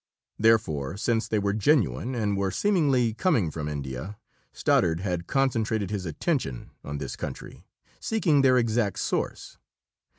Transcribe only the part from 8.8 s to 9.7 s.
source.